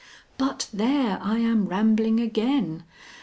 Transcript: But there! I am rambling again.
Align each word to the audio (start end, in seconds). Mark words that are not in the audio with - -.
But 0.39 0.67
there! 0.73 1.19
I 1.21 1.37
am 1.37 1.67
rambling 1.67 2.19
again. 2.19 2.85